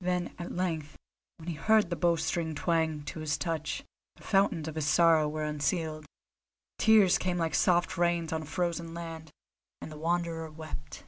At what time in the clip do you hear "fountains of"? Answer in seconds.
4.24-4.74